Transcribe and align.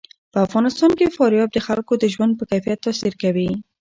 په 0.31 0.37
افغانستان 0.45 0.91
کې 0.97 1.13
فاریاب 1.15 1.49
د 1.53 1.57
خلکو 1.67 1.93
د 1.97 2.03
ژوند 2.13 2.31
په 2.39 2.43
کیفیت 2.51 2.79
تاثیر 2.85 3.13
کوي. 3.23 3.49